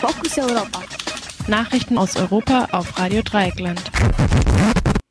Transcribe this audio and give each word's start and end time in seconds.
Fokus 0.00 0.38
Europa. 0.38 0.80
Nachrichten 1.46 1.98
aus 1.98 2.16
Europa 2.16 2.68
auf 2.72 2.98
Radio 2.98 3.20
Dreieckland. 3.20 3.82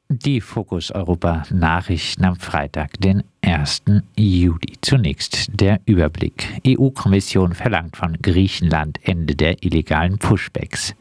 Die 0.09 0.41
Fokus 0.41 0.89
Europa 0.89 1.43
Nachrichten 1.51 2.25
am 2.25 2.37
Freitag, 2.37 2.99
den 2.99 3.23
1. 3.43 3.83
Juli. 4.15 4.77
Zunächst 4.81 5.51
der 5.53 5.79
Überblick. 5.85 6.59
EU-Kommission 6.65 7.53
verlangt 7.53 7.97
von 7.97 8.17
Griechenland 8.19 8.97
Ende 9.03 9.35
der 9.35 9.63
illegalen 9.63 10.17
Pushbacks. 10.17 10.95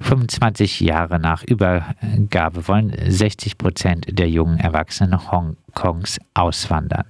25 0.00 0.80
Jahre 0.80 1.20
nach 1.20 1.44
Übergabe 1.44 2.66
wollen 2.66 2.92
60 3.06 3.56
Prozent 3.56 4.18
der 4.18 4.28
jungen 4.28 4.58
Erwachsenen 4.58 5.30
Hongkongs 5.30 6.18
auswandern. 6.34 7.06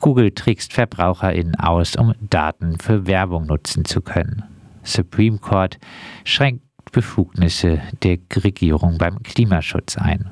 Google 0.00 0.30
trickst 0.30 0.72
VerbraucherInnen 0.72 1.56
aus, 1.56 1.94
um 1.94 2.14
Daten 2.22 2.78
für 2.78 3.06
Werbung 3.06 3.44
nutzen 3.44 3.84
zu 3.84 4.00
können. 4.00 4.44
Supreme 4.88 5.38
Court 5.38 5.78
schränkt 6.24 6.64
Befugnisse 6.92 7.80
der 8.02 8.18
Regierung 8.34 8.98
beim 8.98 9.22
Klimaschutz 9.22 9.96
ein. 9.96 10.30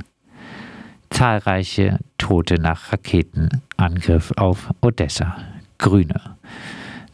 Zahlreiche 1.11 1.99
Tote 2.19 2.57
nach 2.61 2.93
Raketenangriff 2.93 4.33
auf 4.37 4.71
Odessa. 4.81 5.37
Grüne. 5.79 6.37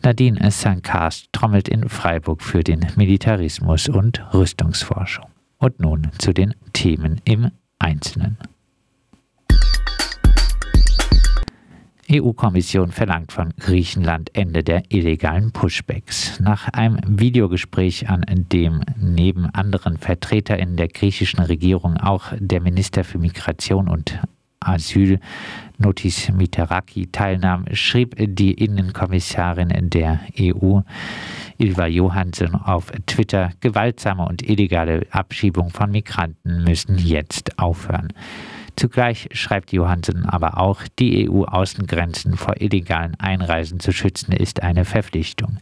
Nadine 0.03 0.51
Sankast 0.51 1.29
trommelt 1.33 1.69
in 1.69 1.89
Freiburg 1.89 2.43
für 2.43 2.63
den 2.63 2.87
Militarismus 2.97 3.89
und 3.89 4.23
Rüstungsforschung. 4.33 5.27
Und 5.59 5.81
nun 5.81 6.11
zu 6.19 6.33
den 6.33 6.55
Themen 6.73 7.21
im 7.25 7.51
Einzelnen. 7.79 8.39
EU-Kommission 12.13 12.93
verlangt 12.93 13.33
von 13.33 13.55
Griechenland 13.59 14.31
Ende 14.35 14.63
der 14.63 14.83
illegalen 14.91 15.53
Pushbacks. 15.53 16.39
Nach 16.41 16.69
einem 16.69 16.99
Videogespräch, 17.07 18.09
an 18.09 18.25
dem 18.29 18.83
neben 18.99 19.47
anderen 19.47 19.97
VertreterInnen 19.97 20.77
der 20.77 20.89
griechischen 20.89 21.41
Regierung 21.41 21.97
auch 21.97 22.33
der 22.39 22.61
Minister 22.61 23.05
für 23.05 23.19
Migration 23.19 23.89
und 23.89 24.19
Asyl 24.61 25.19
Notis 25.79 26.31
Miteraki 26.31 27.09
teilnahm, 27.11 27.65
schrieb 27.73 28.15
die 28.19 28.53
Innenkommissarin 28.53 29.91
der 29.91 30.21
EU, 30.39 30.81
Ilva 31.59 31.87
Johansson, 31.87 32.55
auf 32.55 32.93
Twitter, 33.07 33.51
gewaltsame 33.61 34.27
und 34.27 34.49
illegale 34.49 35.07
Abschiebung 35.11 35.71
von 35.71 35.91
Migranten 35.91 36.65
müssen 36.65 36.99
jetzt 36.99 37.59
aufhören. 37.59 38.13
Zugleich 38.77 39.29
schreibt 39.33 39.73
Johansen 39.73 40.25
aber 40.25 40.59
auch, 40.59 40.81
die 40.99 41.29
EU-Außengrenzen 41.29 42.37
vor 42.37 42.61
illegalen 42.61 43.15
Einreisen 43.21 43.81
zu 43.81 43.93
schützen, 43.93 44.33
ist 44.33 44.63
eine 44.63 44.85
Verpflichtung. 44.85 45.59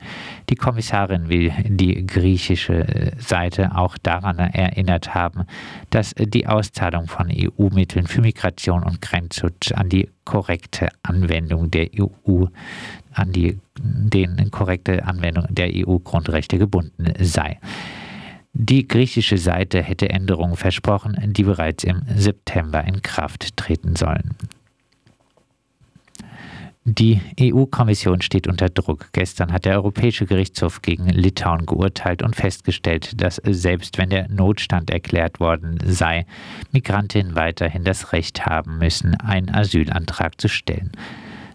Die 0.48 0.54
Kommissarin 0.54 1.28
will 1.28 1.52
die 1.64 2.06
griechische 2.06 3.12
Seite 3.18 3.76
auch 3.76 3.98
daran 3.98 4.38
erinnert 4.38 5.14
haben, 5.14 5.44
dass 5.90 6.14
die 6.16 6.46
Auszahlung 6.46 7.08
von 7.08 7.28
EU-Mitteln 7.30 8.06
für 8.06 8.20
Migration 8.20 8.84
und 8.84 9.02
Grenzschutz 9.02 9.72
an 9.72 9.88
die 9.88 10.08
korrekte 10.24 10.88
Anwendung 11.02 11.70
der 11.70 11.88
EU 11.98 12.46
an 13.12 13.32
die 13.32 13.58
den 13.82 14.50
korrekte 14.50 15.04
Anwendung 15.04 15.46
der 15.50 15.70
EU-Grundrechte 15.74 16.58
gebunden 16.58 17.12
sei. 17.18 17.58
Die 18.52 18.88
griechische 18.88 19.38
Seite 19.38 19.82
hätte 19.82 20.10
Änderungen 20.10 20.56
versprochen, 20.56 21.16
die 21.32 21.44
bereits 21.44 21.84
im 21.84 22.02
September 22.16 22.84
in 22.84 23.00
Kraft 23.02 23.56
treten 23.56 23.94
sollen. 23.94 24.36
Die 26.84 27.20
EU-Kommission 27.38 28.22
steht 28.22 28.48
unter 28.48 28.70
Druck. 28.70 29.10
Gestern 29.12 29.52
hat 29.52 29.66
der 29.66 29.74
Europäische 29.74 30.24
Gerichtshof 30.24 30.80
gegen 30.82 31.08
Litauen 31.08 31.66
geurteilt 31.66 32.22
und 32.22 32.34
festgestellt, 32.34 33.20
dass 33.20 33.36
selbst 33.44 33.98
wenn 33.98 34.08
der 34.08 34.28
Notstand 34.28 34.90
erklärt 34.90 35.40
worden 35.40 35.78
sei, 35.84 36.24
Migrantinnen 36.72 37.36
weiterhin 37.36 37.84
das 37.84 38.12
Recht 38.12 38.46
haben 38.46 38.78
müssen, 38.78 39.14
einen 39.14 39.54
Asylantrag 39.54 40.40
zu 40.40 40.48
stellen. 40.48 40.90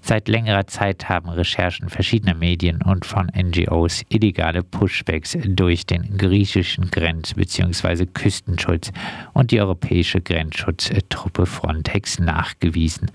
Seit 0.08 0.28
längerer 0.28 0.68
Zeit 0.68 1.10
haben 1.10 1.30
Recherchen 1.30 1.90
verschiedener 1.90 2.36
Medien 2.36 2.84
und 2.84 3.08
von 3.08 3.26
NGOs 3.36 4.04
illegale 4.08 4.62
Pushbacks 4.62 5.36
durch 5.44 5.88
den 5.88 6.16
griechischen 6.16 6.92
Grenz- 6.92 7.34
bzw. 7.34 8.06
Küstenschutz 8.06 8.92
und 9.34 9.50
die 9.50 9.60
europäische 9.60 10.22
Grenzschutztruppe 10.22 11.48
Frontex 11.48 12.20
nachgewiesen. 12.20 13.10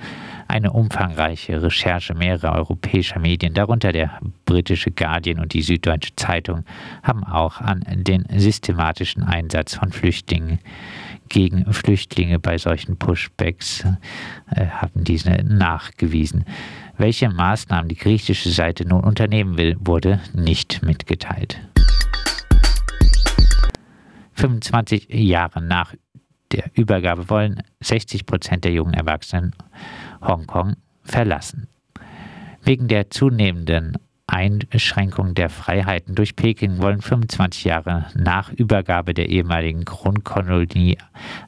Eine 0.48 0.72
umfangreiche 0.72 1.62
Recherche 1.62 2.14
mehrerer 2.14 2.56
europäischer 2.56 3.20
Medien, 3.20 3.54
darunter 3.54 3.92
der 3.92 4.18
britische 4.44 4.90
Guardian 4.90 5.38
und 5.38 5.52
die 5.52 5.62
Süddeutsche 5.62 6.16
Zeitung, 6.16 6.64
haben 7.04 7.22
auch 7.22 7.60
an 7.60 7.84
den 7.98 8.26
systematischen 8.36 9.22
Einsatz 9.22 9.76
von 9.76 9.92
Flüchtlingen 9.92 10.58
gegen 11.30 11.72
Flüchtlinge 11.72 12.38
bei 12.38 12.58
solchen 12.58 12.98
Pushbacks 12.98 13.84
äh, 14.50 14.66
haben 14.66 15.04
diese 15.04 15.42
nachgewiesen. 15.44 16.44
Welche 16.98 17.30
Maßnahmen 17.30 17.88
die 17.88 17.96
griechische 17.96 18.50
Seite 18.50 18.86
nun 18.86 19.02
unternehmen 19.02 19.56
will, 19.56 19.76
wurde 19.80 20.20
nicht 20.34 20.82
mitgeteilt. 20.82 21.58
25 24.34 25.08
Jahre 25.08 25.62
nach 25.62 25.94
der 26.52 26.70
Übergabe 26.74 27.30
wollen 27.30 27.62
60 27.80 28.26
Prozent 28.26 28.64
der 28.64 28.72
jungen 28.72 28.94
Erwachsenen 28.94 29.54
Hongkong 30.20 30.76
verlassen. 31.04 31.68
Wegen 32.62 32.88
der 32.88 33.10
zunehmenden 33.10 33.96
Einschränkung 34.30 35.34
der 35.34 35.50
Freiheiten 35.50 36.14
durch 36.14 36.36
Peking 36.36 36.80
wollen 36.80 37.02
25 37.02 37.64
Jahre 37.64 38.06
nach 38.14 38.50
Übergabe 38.52 39.12
der 39.12 39.28
ehemaligen 39.28 39.84
Grundkolonie 39.84 40.96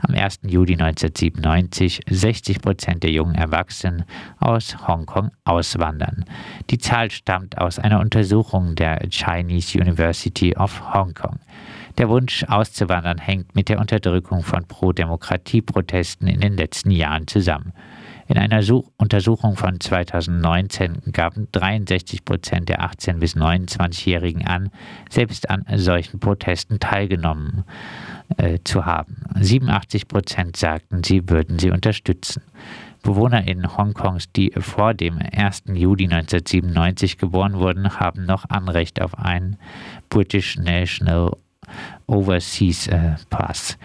am 0.01 0.15
1. 0.15 0.41
Juli 0.43 0.75
1997 0.75 2.01
60 2.11 2.61
Prozent 2.61 3.03
der 3.05 3.11
jungen 3.11 3.37
Erwachsenen 3.37 4.05
aus 4.41 4.87
Hongkong 4.87 5.31
auswandern. 5.45 6.25
Die 6.71 6.79
Zahl 6.79 7.11
stammt 7.11 7.59
aus 7.59 7.79
einer 7.79 8.01
Untersuchung 8.01 8.75
der 8.75 9.09
Chinese 9.11 9.79
University 9.79 10.57
of 10.57 10.93
Hong 10.93 11.15
Kong. 11.15 11.39
Der 11.99 12.09
Wunsch 12.09 12.45
auszuwandern 12.45 13.19
hängt 13.19 13.55
mit 13.55 13.69
der 13.69 13.79
Unterdrückung 13.79 14.43
von 14.43 14.65
Pro-Demokratie-Protesten 14.67 16.27
in 16.27 16.41
den 16.41 16.57
letzten 16.57 16.91
Jahren 16.91 17.27
zusammen. 17.27 17.73
In 18.29 18.39
einer 18.39 18.63
Such 18.63 18.91
Untersuchung 18.97 19.57
von 19.57 19.81
2019 19.81 21.13
gaben 21.13 21.49
63 21.53 22.25
Prozent 22.25 22.69
der 22.69 22.81
18- 22.83 23.19
bis 23.19 23.37
29-Jährigen 23.37 24.47
an, 24.47 24.71
selbst 25.11 25.51
an 25.51 25.65
solchen 25.75 26.21
Protesten 26.21 26.81
teilgenommen 26.81 27.65
äh, 28.37 28.59
zu 28.65 28.87
haben. 28.87 29.17
87 29.39 30.09
Prozent 30.09 30.57
sagten, 30.57 31.03
sie 31.03 31.29
würden 31.29 31.59
sie 31.59 31.71
unterstützen. 31.71 32.43
Bewohner 33.03 33.47
in 33.49 33.77
Hongkongs, 33.77 34.31
die 34.33 34.53
vor 34.57 34.95
dem 34.95 35.19
1. 35.19 35.65
Juli 35.75 36.05
1997 36.05 37.19
geboren 37.19 37.55
wurden, 37.55 37.99
haben 37.99 38.27
noch 38.27 38.49
Anrecht 38.49 39.03
auf 39.03 39.19
einen 39.19 39.57
British 40.09 40.57
National 40.57 41.37
Overseas 42.07 42.87
äh, 42.87 43.17
Pass. 43.29 43.77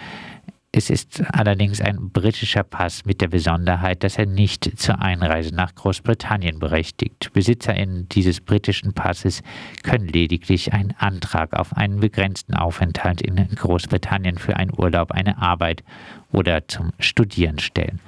Es 0.74 0.90
ist 0.90 1.24
allerdings 1.34 1.82
ein 1.82 2.10
britischer 2.12 2.64
Pass 2.64 3.06
mit 3.06 3.22
der 3.22 3.30
Besonderheit, 3.30 4.04
dass 4.04 4.18
er 4.18 4.26
nicht 4.26 4.78
zur 4.78 5.02
Einreise 5.02 5.56
nach 5.56 5.74
Großbritannien 5.74 6.60
berechtigt. 6.60 7.32
BesitzerInnen 7.34 8.10
dieses 8.10 8.42
britischen 8.42 8.94
Passes 8.94 9.42
können 9.84 10.08
lediglich 10.08 10.74
einen 10.74 10.94
Antrag 10.98 11.54
auf 11.54 11.76
einen 11.76 12.02
begrenzten 12.02 12.54
Aufenthalt 12.54 13.22
in 13.22 13.36
Großbritannien 13.56 14.38
für 14.38 14.58
einen 14.58 14.72
Urlaub, 14.78 15.12
eine 15.12 15.38
Arbeit 15.38 15.84
oder 16.32 16.68
zum 16.68 16.92
Studieren 17.00 17.60
stellen. 17.60 18.00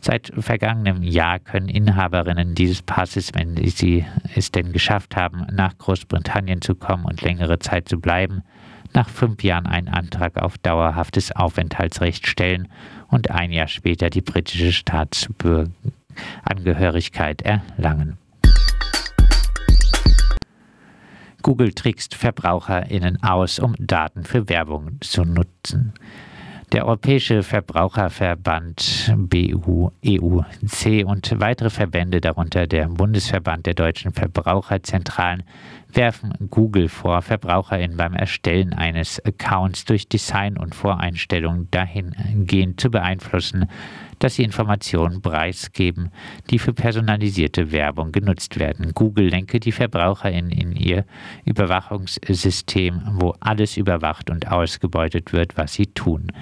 Seit 0.00 0.30
vergangenem 0.38 1.02
Jahr 1.02 1.40
können 1.40 1.68
Inhaberinnen 1.68 2.54
dieses 2.54 2.82
Passes, 2.82 3.32
wenn 3.34 3.56
sie 3.56 4.04
es 4.36 4.52
denn 4.52 4.72
geschafft 4.72 5.16
haben, 5.16 5.46
nach 5.50 5.76
Großbritannien 5.78 6.60
zu 6.60 6.76
kommen 6.76 7.06
und 7.06 7.22
längere 7.22 7.58
Zeit 7.58 7.88
zu 7.88 7.98
bleiben, 7.98 8.42
nach 8.96 9.08
fünf 9.08 9.44
Jahren 9.44 9.66
einen 9.66 9.88
Antrag 9.88 10.42
auf 10.42 10.58
dauerhaftes 10.58 11.30
Aufenthaltsrecht 11.30 12.26
stellen 12.26 12.66
und 13.08 13.30
ein 13.30 13.52
Jahr 13.52 13.68
später 13.68 14.10
die 14.10 14.22
britische 14.22 14.72
Staatsangehörigkeit 14.72 17.42
erlangen. 17.42 18.18
Google 21.42 21.72
trickst 21.72 22.16
VerbraucherInnen 22.16 23.22
aus, 23.22 23.60
um 23.60 23.76
Daten 23.78 24.24
für 24.24 24.48
Werbung 24.48 24.98
zu 25.00 25.24
nutzen. 25.24 25.94
Der 26.72 26.84
Europäische 26.84 27.44
Verbraucherverband 27.44 29.14
BU-EUC 29.16 31.06
und 31.06 31.32
weitere 31.38 31.70
Verbände, 31.70 32.20
darunter 32.20 32.66
der 32.66 32.88
Bundesverband 32.88 33.66
der 33.66 33.74
deutschen 33.74 34.12
Verbraucherzentralen, 34.12 35.44
werfen 35.96 36.34
Google 36.50 36.88
vor, 36.88 37.22
VerbraucherInnen 37.22 37.96
beim 37.96 38.14
Erstellen 38.14 38.72
eines 38.72 39.24
Accounts 39.24 39.84
durch 39.84 40.08
Design 40.08 40.56
und 40.56 40.74
Voreinstellungen 40.74 41.68
dahingehend 41.70 42.80
zu 42.80 42.90
beeinflussen, 42.90 43.68
dass 44.18 44.36
sie 44.36 44.44
Informationen 44.44 45.20
preisgeben, 45.20 46.10
die 46.50 46.58
für 46.58 46.72
personalisierte 46.72 47.72
Werbung 47.72 48.12
genutzt 48.12 48.58
werden. 48.58 48.92
Google 48.94 49.28
lenke 49.28 49.60
die 49.60 49.72
VerbraucherInnen 49.72 50.50
in 50.50 50.76
ihr 50.76 51.04
Überwachungssystem, 51.44 53.02
wo 53.14 53.34
alles 53.40 53.76
überwacht 53.76 54.30
und 54.30 54.48
ausgebeutet 54.48 55.32
wird, 55.32 55.56
was 55.56 55.74
sie 55.74 55.86
tun. 55.86 56.32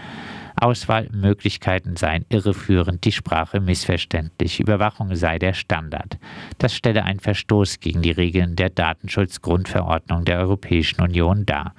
Auswahlmöglichkeiten 0.57 1.97
seien 1.97 2.25
irreführend, 2.29 3.05
die 3.05 3.13
Sprache 3.13 3.61
missverständlich, 3.61 4.61
Überwachung 4.61 5.15
sei 5.15 5.39
der 5.39 5.53
Standard. 5.53 6.19
Das 6.59 6.75
stelle 6.75 7.05
einen 7.05 7.21
Verstoß 7.21 7.81
gegen 7.81 8.03
die 8.03 8.11
Regeln 8.11 8.57
der 8.57 8.71
Datenschutzgrundverordnung 8.71 10.25
der 10.25 10.39
Europäischen 10.39 11.01
Union 11.01 11.45
dar. 11.47 11.75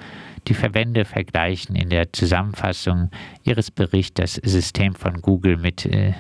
Die 0.48 0.54
Verbände 0.54 1.06
vergleichen 1.06 1.75
in 1.75 1.89
der 1.89 2.13
Zusammenfassung 2.13 3.10
ihres 3.44 3.72
Berichts 3.72 4.16
das 4.16 4.33
System 4.36 4.94
von 4.94 5.22
Google 5.22 5.57
mit 5.57 5.86
äh, 5.86 6.13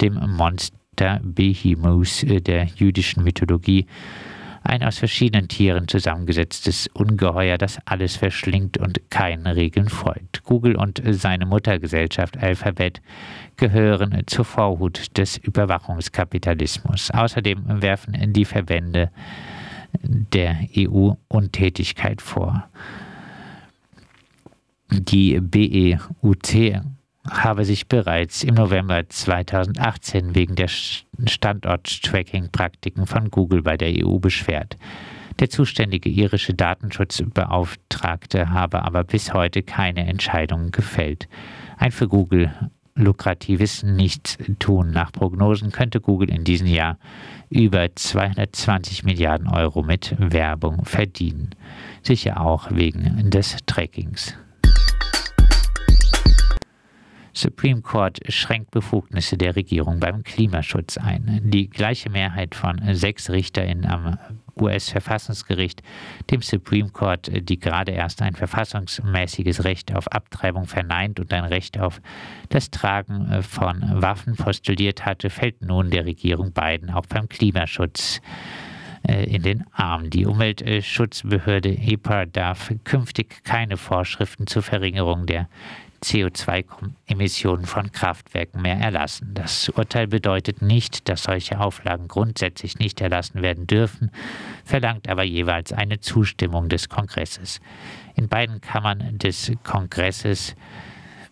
dem 0.00 0.14
Monster 0.14 1.20
Behemoth 1.22 2.22
äh, 2.22 2.40
der 2.40 2.64
jüdischen 2.64 3.22
Mythologie 3.22 3.86
ein 4.66 4.82
aus 4.82 4.98
verschiedenen 4.98 5.48
Tieren 5.48 5.88
zusammengesetztes 5.88 6.88
Ungeheuer, 6.94 7.58
das 7.58 7.78
alles 7.84 8.16
verschlingt 8.16 8.78
und 8.78 9.10
keinen 9.10 9.46
Regeln 9.46 9.88
folgt. 9.88 10.42
Google 10.44 10.76
und 10.76 11.02
seine 11.04 11.46
Muttergesellschaft 11.46 12.36
Alphabet 12.36 13.00
gehören 13.56 14.22
zur 14.26 14.44
Vorhut 14.44 15.16
des 15.16 15.36
Überwachungskapitalismus. 15.36 17.10
Außerdem 17.10 17.82
werfen 17.82 18.32
die 18.32 18.44
Verbände 18.44 19.10
der 20.02 20.58
EU 20.76 21.12
Untätigkeit 21.28 22.20
vor. 22.20 22.68
Die 24.90 25.40
BEUT 25.40 26.54
habe 27.30 27.64
sich 27.64 27.88
bereits 27.88 28.42
im 28.42 28.54
November 28.54 29.08
2018 29.08 30.34
wegen 30.34 30.54
der 30.54 30.68
Standort-Tracking-Praktiken 30.68 33.06
von 33.06 33.30
Google 33.30 33.62
bei 33.62 33.76
der 33.76 33.92
EU 34.04 34.18
beschwert. 34.18 34.76
Der 35.38 35.50
zuständige 35.50 36.08
irische 36.08 36.54
Datenschutzbeauftragte 36.54 38.50
habe 38.50 38.84
aber 38.84 39.04
bis 39.04 39.34
heute 39.34 39.62
keine 39.62 40.06
Entscheidungen 40.06 40.70
gefällt. 40.70 41.28
Ein 41.76 41.92
für 41.92 42.08
Google 42.08 42.52
lukratives 42.94 43.82
Nichtstun. 43.82 44.90
Nach 44.90 45.12
Prognosen 45.12 45.70
könnte 45.70 46.00
Google 46.00 46.30
in 46.30 46.44
diesem 46.44 46.66
Jahr 46.66 46.98
über 47.50 47.94
220 47.94 49.04
Milliarden 49.04 49.48
Euro 49.48 49.82
mit 49.82 50.14
Werbung 50.18 50.84
verdienen. 50.84 51.50
Sicher 52.02 52.40
auch 52.40 52.70
wegen 52.70 53.30
des 53.30 53.58
Trackings. 53.66 54.34
Supreme 57.36 57.82
Court 57.82 58.18
schränkt 58.28 58.70
Befugnisse 58.70 59.36
der 59.36 59.56
Regierung 59.56 60.00
beim 60.00 60.22
Klimaschutz 60.22 60.96
ein. 60.96 61.42
Die 61.44 61.68
gleiche 61.68 62.08
Mehrheit 62.08 62.54
von 62.54 62.80
sechs 62.94 63.28
RichterInnen 63.28 63.84
am 63.84 64.18
US-Verfassungsgericht, 64.58 65.82
dem 66.30 66.40
Supreme 66.40 66.88
Court, 66.88 67.30
die 67.30 67.60
gerade 67.60 67.92
erst 67.92 68.22
ein 68.22 68.34
verfassungsmäßiges 68.34 69.64
Recht 69.64 69.94
auf 69.94 70.10
Abtreibung 70.10 70.64
verneint 70.64 71.20
und 71.20 71.30
ein 71.34 71.44
Recht 71.44 71.78
auf 71.78 72.00
das 72.48 72.70
Tragen 72.70 73.42
von 73.42 73.84
Waffen 74.00 74.36
postuliert 74.36 75.04
hatte, 75.04 75.28
fällt 75.28 75.60
nun 75.60 75.90
der 75.90 76.06
Regierung 76.06 76.52
Biden 76.52 76.88
auch 76.88 77.04
beim 77.04 77.28
Klimaschutz 77.28 78.22
äh, 79.06 79.24
in 79.24 79.42
den 79.42 79.64
Arm. 79.72 80.10
Die 80.10 80.26
Umweltschutzbehörde 80.26 81.68
EPA 81.68 82.24
darf 82.24 82.72
künftig 82.84 83.44
keine 83.44 83.76
Vorschriften 83.76 84.46
zur 84.46 84.62
Verringerung 84.62 85.26
der 85.26 85.48
CO2-Emissionen 86.06 87.66
von 87.66 87.90
Kraftwerken 87.90 88.62
mehr 88.62 88.78
erlassen. 88.78 89.32
Das 89.34 89.68
Urteil 89.70 90.06
bedeutet 90.06 90.62
nicht, 90.62 91.08
dass 91.08 91.24
solche 91.24 91.58
Auflagen 91.58 92.06
grundsätzlich 92.06 92.78
nicht 92.78 93.00
erlassen 93.00 93.42
werden 93.42 93.66
dürfen, 93.66 94.12
verlangt 94.64 95.08
aber 95.08 95.24
jeweils 95.24 95.72
eine 95.72 95.98
Zustimmung 95.98 96.68
des 96.68 96.88
Kongresses. 96.88 97.60
In 98.14 98.28
beiden 98.28 98.60
Kammern 98.60 99.18
des 99.18 99.50
Kongresses 99.64 100.54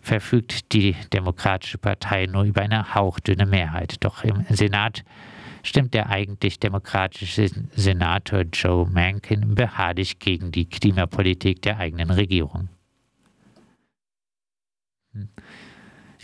verfügt 0.01 0.73
die 0.73 0.95
Demokratische 1.13 1.77
Partei 1.77 2.25
nur 2.25 2.43
über 2.43 2.61
eine 2.61 2.93
hauchdünne 2.93 3.45
Mehrheit. 3.45 4.03
Doch 4.03 4.23
im 4.25 4.45
Senat 4.49 5.03
stimmt 5.63 5.93
der 5.93 6.09
eigentlich 6.09 6.59
demokratische 6.59 7.49
Senator 7.71 8.41
Joe 8.41 8.87
Manchin 8.87 9.55
beharrlich 9.55 10.19
gegen 10.19 10.51
die 10.51 10.65
Klimapolitik 10.65 11.61
der 11.61 11.77
eigenen 11.79 12.11
Regierung. 12.11 12.69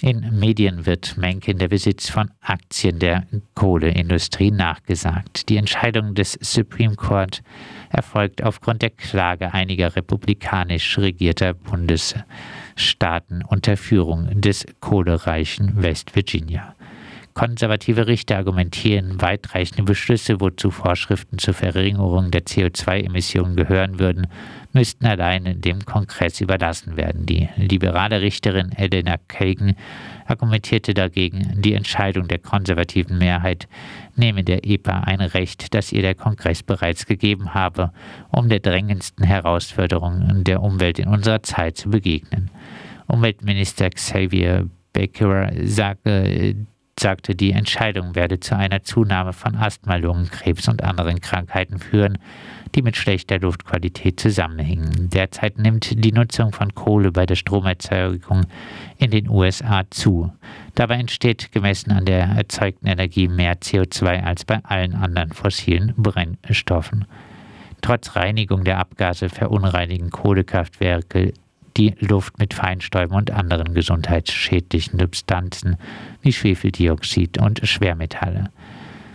In 0.03 0.39
Medien 0.39 0.87
wird 0.87 1.15
Mencken 1.15 1.59
der 1.59 1.67
Besitz 1.67 2.09
von 2.09 2.31
Aktien 2.41 2.97
der 2.97 3.27
Kohleindustrie 3.53 4.49
nachgesagt. 4.49 5.47
Die 5.47 5.57
Entscheidung 5.57 6.15
des 6.15 6.39
Supreme 6.41 6.95
Court 6.95 7.43
erfolgt 7.89 8.41
aufgrund 8.43 8.81
der 8.81 8.89
Klage 8.89 9.53
einiger 9.53 9.95
republikanisch 9.95 10.97
regierter 10.97 11.53
Bundesstaaten 11.53 13.43
unter 13.47 13.77
Führung 13.77 14.41
des 14.41 14.65
kohlereichen 14.79 15.83
West 15.83 16.15
Virginia. 16.15 16.75
Konservative 17.33 18.07
Richter 18.07 18.37
argumentieren, 18.37 19.21
weitreichende 19.21 19.83
Beschlüsse, 19.83 20.41
wozu 20.41 20.71
Vorschriften 20.71 21.37
zur 21.37 21.53
Verringerung 21.53 22.31
der 22.31 22.43
CO2-Emissionen 22.43 23.55
gehören 23.55 23.99
würden, 23.99 24.27
müssten 24.73 25.05
alleine 25.05 25.55
dem 25.55 25.85
Kongress 25.85 26.41
überlassen 26.41 26.97
werden. 26.97 27.25
Die 27.25 27.49
liberale 27.55 28.21
Richterin 28.21 28.71
Elena 28.71 29.17
Kagan 29.27 29.75
argumentierte 30.25 30.93
dagegen, 30.93 31.61
die 31.61 31.73
Entscheidung 31.73 32.27
der 32.27 32.39
konservativen 32.39 33.17
Mehrheit 33.17 33.67
nehme 34.15 34.43
der 34.43 34.65
EPA 34.65 35.01
ein 35.01 35.21
Recht, 35.21 35.73
das 35.73 35.91
ihr 35.91 36.01
der 36.01 36.15
Kongress 36.15 36.63
bereits 36.63 37.05
gegeben 37.05 37.53
habe, 37.53 37.91
um 38.29 38.49
der 38.49 38.59
drängendsten 38.59 39.25
Herausforderung 39.25 40.43
der 40.43 40.61
Umwelt 40.61 40.99
in 40.99 41.07
unserer 41.07 41.43
Zeit 41.43 41.77
zu 41.77 41.89
begegnen. 41.89 42.49
Umweltminister 43.07 43.89
Xavier 43.89 44.69
Becker 44.93 45.51
sagte, 45.63 46.55
sagte, 47.01 47.35
die 47.35 47.51
Entscheidung 47.51 48.15
werde 48.15 48.39
zu 48.39 48.55
einer 48.55 48.83
Zunahme 48.83 49.33
von 49.33 49.55
Asthma, 49.55 49.95
Lungenkrebs 49.97 50.67
und 50.67 50.83
anderen 50.83 51.19
Krankheiten 51.19 51.79
führen, 51.79 52.17
die 52.75 52.81
mit 52.81 52.95
schlechter 52.95 53.39
Luftqualität 53.39 54.19
zusammenhängen. 54.19 55.09
Derzeit 55.09 55.57
nimmt 55.57 56.03
die 56.05 56.11
Nutzung 56.13 56.53
von 56.53 56.73
Kohle 56.73 57.11
bei 57.11 57.25
der 57.25 57.35
Stromerzeugung 57.35 58.45
in 58.97 59.11
den 59.11 59.27
USA 59.27 59.83
zu. 59.89 60.31
Dabei 60.75 60.95
entsteht 60.95 61.51
gemessen 61.51 61.91
an 61.91 62.05
der 62.05 62.23
erzeugten 62.23 62.87
Energie 62.87 63.27
mehr 63.27 63.59
CO2 63.59 64.23
als 64.23 64.45
bei 64.45 64.63
allen 64.63 64.93
anderen 64.93 65.33
fossilen 65.33 65.93
Brennstoffen. 65.97 67.05
Trotz 67.81 68.15
Reinigung 68.15 68.63
der 68.63 68.77
Abgase 68.77 69.27
verunreinigen 69.27 70.11
Kohlekraftwerke 70.11 71.33
die 71.77 71.95
Luft 71.99 72.39
mit 72.39 72.53
Feinstäuben 72.53 73.15
und 73.15 73.31
anderen 73.31 73.73
gesundheitsschädlichen 73.73 74.99
Substanzen 74.99 75.77
wie 76.21 76.33
Schwefeldioxid 76.33 77.37
und 77.39 77.61
Schwermetalle. 77.67 78.49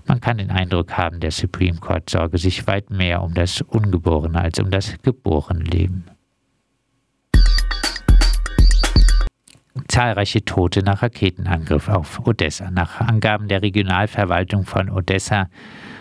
Man 0.07 0.21
kann 0.21 0.39
den 0.39 0.51
Eindruck 0.51 0.97
haben, 0.97 1.21
der 1.21 1.33
Supreme 1.33 1.79
Court 1.79 2.09
sorge 2.09 2.39
sich 2.39 2.67
weit 2.67 2.91
mehr 2.91 3.23
um 3.23 3.35
das 3.35 3.61
ungeborene 3.63 4.41
als 4.41 4.59
um 4.61 4.71
das 4.71 4.95
geborene 5.03 5.65
Leben. 5.65 6.05
Zahlreiche 9.89 10.45
Tote 10.45 10.83
nach 10.83 11.03
Raketenangriff 11.03 11.89
auf 11.89 12.27
Odessa. 12.27 12.71
Nach 12.71 13.01
Angaben 13.01 13.49
der 13.49 13.63
Regionalverwaltung 13.63 14.65
von 14.65 14.91
Odessa 14.91 15.49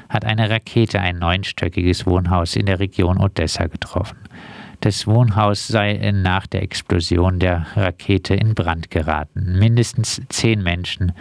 hat 0.10 0.26
eine 0.26 0.50
Rakete 0.50 1.00
ein 1.00 1.20
neunstöckiges 1.20 2.06
Wohnhaus 2.06 2.56
in 2.56 2.68
der 2.68 2.80
Region 2.80 3.20
Odessa 3.20 3.68
getroffen. 3.68 4.18
Das 4.80 5.08
Wohnhaus 5.08 5.68
sei 5.68 6.12
nach 6.14 6.48
der 6.48 6.62
Explosion 6.62 7.40
der 7.40 7.66
Rakete 7.76 8.36
in 8.36 8.54
Brand 8.56 8.92
geraten. 8.92 9.58
Mindestens 9.58 10.22
zehn 10.30 10.62
Menschen 10.62 11.14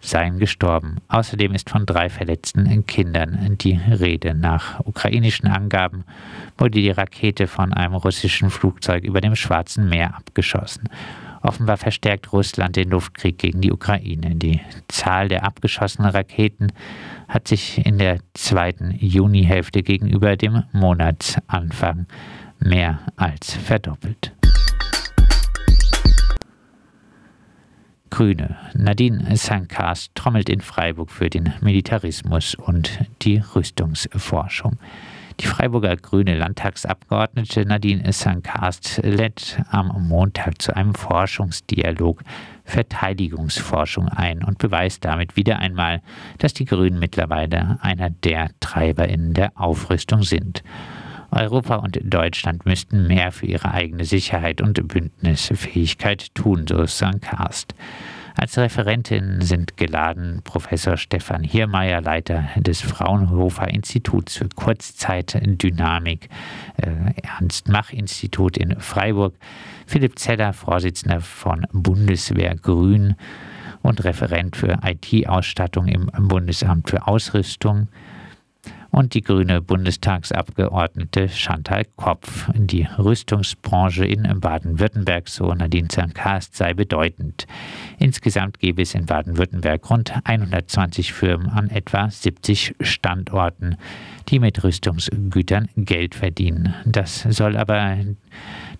seien 0.00 0.38
gestorben. 0.38 0.96
Außerdem 1.08 1.54
ist 1.54 1.70
von 1.70 1.86
drei 1.86 2.08
verletzten 2.08 2.86
Kindern 2.86 3.56
die 3.60 3.76
Rede. 3.76 4.34
Nach 4.34 4.80
ukrainischen 4.80 5.46
Angaben 5.46 6.04
wurde 6.58 6.80
die 6.80 6.90
Rakete 6.90 7.46
von 7.46 7.72
einem 7.72 7.94
russischen 7.94 8.50
Flugzeug 8.50 9.04
über 9.04 9.20
dem 9.20 9.36
Schwarzen 9.36 9.88
Meer 9.88 10.16
abgeschossen. 10.16 10.88
Offenbar 11.42 11.76
verstärkt 11.76 12.32
Russland 12.32 12.76
den 12.76 12.90
Luftkrieg 12.90 13.38
gegen 13.38 13.60
die 13.60 13.72
Ukraine. 13.72 14.36
Die 14.36 14.60
Zahl 14.88 15.28
der 15.28 15.44
abgeschossenen 15.44 16.10
Raketen 16.10 16.72
hat 17.28 17.48
sich 17.48 17.84
in 17.84 17.98
der 17.98 18.20
zweiten 18.34 18.94
Junihälfte 18.98 19.82
gegenüber 19.82 20.36
dem 20.36 20.62
Monatsanfang 20.72 22.06
mehr 22.64 23.00
als 23.16 23.54
verdoppelt. 23.54 24.32
Grüne. 28.10 28.56
Nadine 28.74 29.36
Sankas 29.36 30.10
trommelt 30.14 30.50
in 30.50 30.60
Freiburg 30.60 31.10
für 31.10 31.30
den 31.30 31.54
Militarismus 31.62 32.54
und 32.54 33.00
die 33.22 33.42
Rüstungsforschung. 33.54 34.78
Die 35.40 35.46
Freiburger 35.46 35.96
grüne 35.96 36.36
Landtagsabgeordnete 36.36 37.64
Nadine 37.64 38.12
Sankast 38.12 39.00
lädt 39.02 39.62
am 39.70 40.06
Montag 40.06 40.60
zu 40.60 40.76
einem 40.76 40.94
Forschungsdialog 40.94 42.22
Verteidigungsforschung 42.64 44.08
ein 44.08 44.44
und 44.44 44.58
beweist 44.58 45.04
damit 45.04 45.36
wieder 45.36 45.58
einmal, 45.58 46.02
dass 46.38 46.52
die 46.52 46.66
Grünen 46.66 46.98
mittlerweile 46.98 47.78
einer 47.80 48.10
der 48.10 48.50
Treiber 48.60 49.08
in 49.08 49.32
der 49.32 49.52
Aufrüstung 49.58 50.22
sind. 50.22 50.62
Europa 51.32 51.76
und 51.76 51.98
Deutschland 52.02 52.66
müssten 52.66 53.06
mehr 53.06 53.32
für 53.32 53.46
ihre 53.46 53.72
eigene 53.72 54.04
Sicherheit 54.04 54.60
und 54.60 54.86
Bündnisfähigkeit 54.86 56.34
tun, 56.34 56.66
so 56.68 56.84
Sankast. 56.86 57.74
Als 58.34 58.56
Referentin 58.56 59.42
sind 59.42 59.76
geladen 59.76 60.40
Professor 60.42 60.96
Stefan 60.96 61.42
Hiermeier, 61.42 62.00
Leiter 62.00 62.48
des 62.56 62.80
Fraunhofer 62.80 63.68
Instituts 63.68 64.36
für 64.36 64.48
Kurzzeitdynamik, 64.48 66.28
äh, 66.78 67.20
Ernst-Mach-Institut 67.22 68.56
in 68.56 68.80
Freiburg, 68.80 69.34
Philipp 69.86 70.18
Zeller, 70.18 70.54
Vorsitzender 70.54 71.20
von 71.20 71.66
Bundeswehr 71.72 72.54
Grün 72.54 73.16
und 73.82 74.02
Referent 74.04 74.56
für 74.56 74.78
IT-Ausstattung 74.82 75.88
im 75.88 76.10
Bundesamt 76.16 76.88
für 76.88 77.06
Ausrüstung, 77.06 77.88
und 78.92 79.14
die 79.14 79.22
grüne 79.22 79.60
Bundestagsabgeordnete 79.62 81.30
Chantal 81.30 81.86
Kopf. 81.96 82.48
Die 82.54 82.86
Rüstungsbranche 82.98 84.04
in 84.04 84.38
Baden-Württemberg, 84.38 85.28
so 85.28 85.52
Nadine 85.54 85.88
Zankast, 85.88 86.54
sei 86.54 86.74
bedeutend. 86.74 87.46
Insgesamt 87.98 88.60
gäbe 88.60 88.82
es 88.82 88.94
in 88.94 89.06
Baden-Württemberg 89.06 89.90
rund 89.90 90.12
120 90.24 91.14
Firmen 91.14 91.48
an 91.48 91.70
etwa 91.70 92.10
70 92.10 92.74
Standorten, 92.80 93.76
die 94.28 94.38
mit 94.38 94.62
Rüstungsgütern 94.62 95.70
Geld 95.74 96.14
verdienen. 96.14 96.74
Das 96.84 97.22
soll 97.22 97.56
aber 97.56 97.96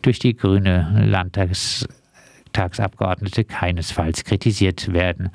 durch 0.02 0.19
die 0.19 0.37
grüne 0.37 1.07
Landtagsabgeordnete 1.07 3.45
keinesfalls 3.45 4.25
kritisiert 4.25 4.92
werden. 4.92 5.31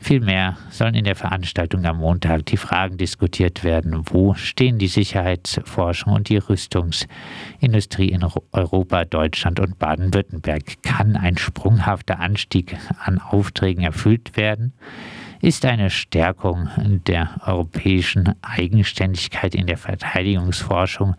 Vielmehr 0.00 0.56
sollen 0.70 0.94
in 0.94 1.04
der 1.04 1.16
Veranstaltung 1.16 1.84
am 1.84 1.98
Montag 1.98 2.46
die 2.46 2.56
Fragen 2.56 2.96
diskutiert 2.96 3.64
werden, 3.64 4.04
wo 4.04 4.34
stehen 4.34 4.78
die 4.78 4.86
Sicherheitsforschung 4.86 6.12
und 6.12 6.28
die 6.28 6.36
Rüstungsindustrie 6.36 8.08
in 8.08 8.24
Europa, 8.52 9.04
Deutschland 9.04 9.58
und 9.58 9.78
Baden-Württemberg? 9.78 10.82
Kann 10.82 11.16
ein 11.16 11.36
sprunghafter 11.36 12.20
Anstieg 12.20 12.76
an 13.04 13.18
Aufträgen 13.18 13.82
erfüllt 13.82 14.36
werden? 14.36 14.72
Ist 15.40 15.64
eine 15.64 15.90
Stärkung 15.90 16.68
der 17.06 17.40
europäischen 17.44 18.34
Eigenständigkeit 18.40 19.54
in 19.54 19.66
der 19.66 19.78
Verteidigungsforschung 19.78 21.16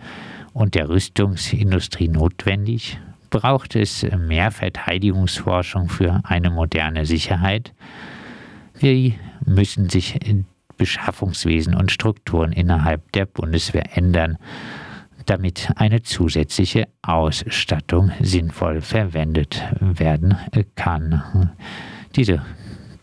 und 0.54 0.76
der 0.76 0.88
Rüstungsindustrie 0.88 2.08
notwendig? 2.08 2.98
Braucht 3.30 3.76
es 3.76 4.06
mehr 4.18 4.52
Verteidigungsforschung 4.52 5.90
für 5.90 6.22
eine 6.24 6.50
moderne 6.50 7.06
Sicherheit? 7.06 7.74
Wie 8.80 9.16
müssen 9.46 9.90
sich 9.90 10.18
Beschaffungswesen 10.80 11.76
und 11.76 11.92
Strukturen 11.92 12.52
innerhalb 12.54 13.12
der 13.12 13.26
Bundeswehr 13.26 13.98
ändern, 13.98 14.38
damit 15.26 15.72
eine 15.76 16.02
zusätzliche 16.02 16.88
Ausstattung 17.04 18.12
sinnvoll 18.20 18.82
verwendet 18.82 19.62
werden 19.80 20.38
kann. 20.76 21.52
Diese 22.16 22.42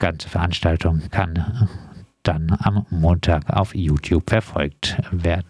ganze 0.00 0.28
Veranstaltung 0.28 1.02
kann 1.10 1.68
dann 2.24 2.56
am 2.58 2.86
Montag 2.90 3.50
auf 3.50 3.74
YouTube 3.74 4.28
verfolgt 4.28 4.96
werden. 5.12 5.46